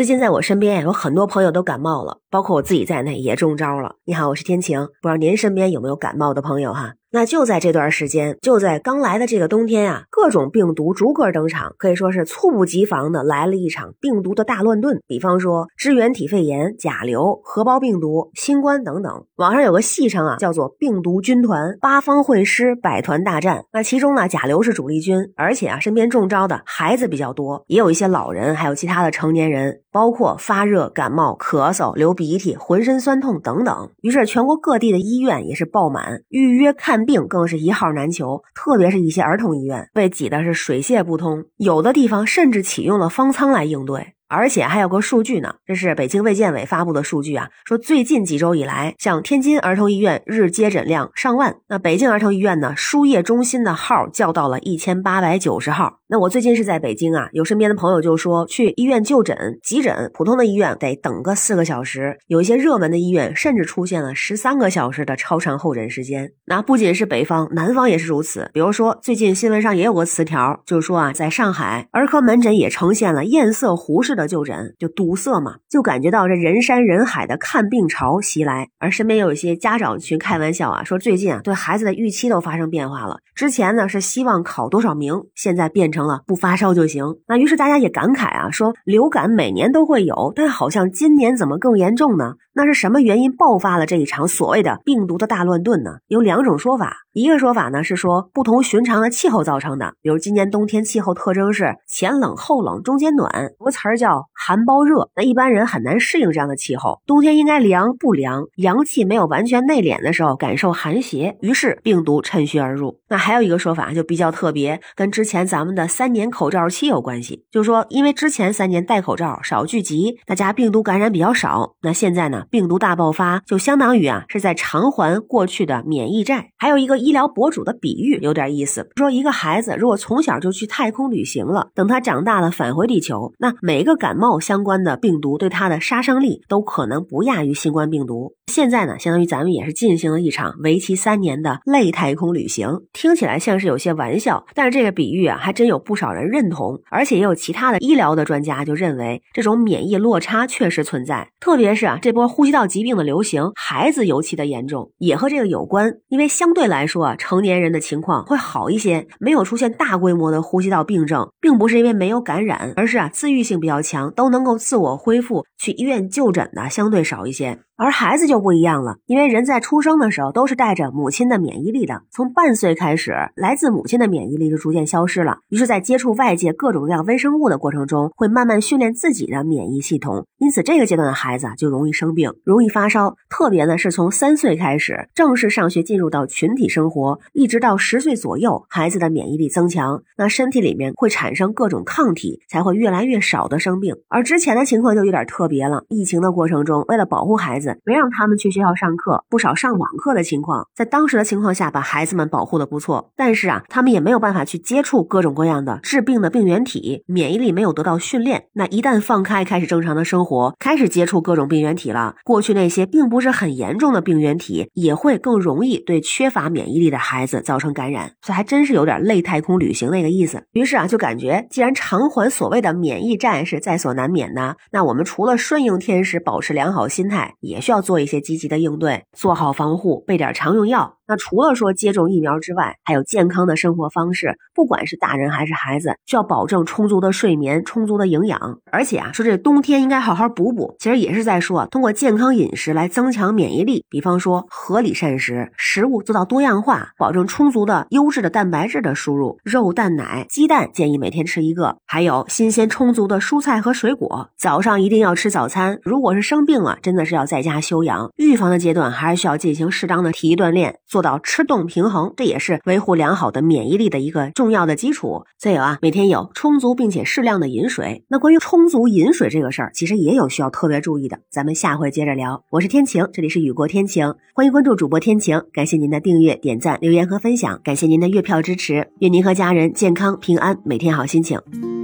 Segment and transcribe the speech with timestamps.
[0.00, 3.96] 最近在我身边有很多朋友都感冒了，包括我自己在内也中招了。
[4.06, 6.94] 你好，我是天晴，不知道您身边有没有感冒的朋友哈？
[7.12, 15.00] 那就在这段时间，就在刚来的这个冬天啊，各种病毒逐个登场，可以说是猝不及防的来了一场病毒的大乱炖。
[15.08, 19.24] 比方说支原体肺炎、甲流、核胞病毒、新冠等等。
[19.34, 23.64] 网上有个戏称啊，叫做“病毒军团”，八方会师，百团大战。
[23.72, 33.90] 那其中呢，甲流是主力军，而且啊，身边中招的孩子比较多，也有一些老人，还有其他的成年人，包括发热、感冒、咳嗽、流鼻涕、浑身酸痛等等。
[34.00, 36.99] 于是全国各地的医院也是爆满，预约看。
[37.04, 44.14] 病更是一号难求，特别是一些儿童医院被挤的是水泄不通，有的地方甚至启用了方舱来应对。
[44.28, 55.99] 而且还有个数据呢，这是北京卫健委发布的数据啊，说最近几周以来，像天津儿童医院日接诊量上万，那北京儿童医院呢，输液中心的号叫到了一千八百九十号。
[56.10, 66.32] 那我最近是在北京啊，有身边的朋友就说，去医院就诊，急诊普通的医院得等个四个小时，有一些热门的医院甚至出现了十三个小时的超长候诊时间。
[66.44, 68.50] 那不仅是北方，南方也是如此。
[68.52, 74.10] 比如说，最近新闻上也有个词条，就是说啊，在上海儿科门诊也呈现了艳色湖式。
[74.10, 87.16] 的就诊就堵塞嘛，就感觉到这人山人海的看病潮袭来，而身边有一些家长群开玩笑啊，说最近啊对孩子的预期都发生变化了，之前呢是希望考多少名，现在变成了不发烧就行。
[87.26, 92.34] 那于是大家也感慨啊，说流感每年都会有，但好像今年怎么更严重呢？
[92.52, 95.98] 那是什么原因爆发了这一场所谓的病毒的大乱炖呢？
[96.08, 112.98] 有两种说法，一个说法呢是说不同寻常的气候造成的，比如今年冬天气候特征是前冷后冷中间暖，有个词儿叫寒包热，那一般人很难适应这样的气候，冬天应该凉不凉，阳气没有完全内敛的时候感受寒邪，于是病毒趁虚而入。
[113.08, 122.46] 那还有一个说法就比较特别，跟之前咱们的三年口罩期有关系，就是说因为之前三年戴口罩少聚集，大家病毒感染比较少，那现在呢？
[122.50, 126.52] 病毒大爆发，就相当于啊是在偿还过去的免疫债。
[126.56, 138.34] 还有一个医疗博主的比喻有点意思，说一个孩子如果从小就去太空旅行了，等他长大了返回地球，那每个感冒相关的病毒对他的杀伤力都可能不亚于新冠病毒。
[138.46, 152.20] 现在呢，相当于咱们也是进行了一场为期三年的类太空旅行，听起来像是有些玩笑，但是这个比喻啊，还真有不少人认同，而且也有其他的医疗的专家就认为这种免疫落差确实存在，特别是啊这波。
[152.30, 155.94] 呼吸道疾病的流行，孩子尤其的严重，也和这个有关。
[156.08, 167.58] 因为相对来说啊，成年人的情况会好一些，没有出现大规模的呼吸道病症，并不是因为没有感染，而是啊自愈性比较强，都能够自我恢复，去医院就诊的相对少一些。
[167.82, 175.38] 而孩子就不一样了，因为人在出生的时候都是带着母亲的免疫力的，从半岁开始，来自母亲的免疫力就逐渐消失了。
[175.48, 180.26] 于是，在接触外界各种各样微生物的过程中，会慢慢训练自己的免疫系统。
[180.36, 183.16] 因此，这个阶段的孩子就容易生病，容易发烧。
[183.30, 193.96] 特别呢，是从三岁开始正式上学，进入到群体生活，一直到十岁左右，孩子的免疫力增强，那身体里面会产生各种抗体，才会越来越少的生病。
[194.08, 197.69] 而之前的情况就有点特别了，疫情的过程中，为了保护孩子。
[197.84, 203.12] 没让他们去学校上课，不少上网课的情况，在当时的情况下，把孩子们保护的不错。
[203.16, 208.44] 但是啊，他们也没有办法去接触各种各样的致病的病原体，免疫力没有得到训练。
[208.54, 218.12] 那一旦放开，开始正常的生活，开始接触各种病原体了，过去那些并不是很严重的病原体，也会更容易对缺乏免疫力的孩子造成感染。
[218.22, 220.42] 所以还真是有点类太空旅行那个意思。
[220.52, 227.59] 于是啊，就感觉既然偿还所谓的免疫战是在所难免的，那我们除了顺应天时，保持良好心态，也。
[227.60, 230.98] 需要做一些积极的应对，做好防护，备点常用药。
[231.10, 238.60] 那除了说接种疫苗之外，还有健康的生活方式，不管是大人还是孩子，需要保证充足的睡眠、充足的营养。
[238.70, 243.84] 而且啊，说这冬天应该好好补补，其实也是在说通过健康饮食来增强免疫力。
[243.90, 254.30] 比方说合理膳食，食物做到多样化，保证充足的优质的蛋白质的输入，肉、蛋、奶、鸡蛋建议每天吃一个，还有新鲜充足的蔬菜和水果。
[254.38, 255.80] 早上一定要吃早餐。
[255.82, 258.12] 如果是生病了，真的是要在家休养。
[258.14, 260.99] 预防的阶段还是需要进行适当的体育锻炼，做。
[261.00, 265.24] 做到吃动平衡，这也是维护良好的免疫力的一个重要的基础。
[265.38, 268.04] 再有啊，每天有充足并且适量的饮水。
[268.08, 271.20] 那关于充足饮水这个事儿，其实也有需要特别注意的。
[271.30, 272.44] 咱们下回接着聊。
[272.50, 275.40] 我是天晴，这里是雨过天晴，欢迎关注主播天晴。
[275.54, 278.90] 感谢您的订阅、点赞、留言和分享，感谢您的月票支持。
[278.98, 281.40] 愿您和家人健康平安，每天好心情。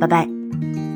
[0.00, 0.89] 拜拜。